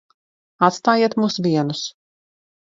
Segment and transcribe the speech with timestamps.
[0.67, 1.87] Atstājiet mūs vienus.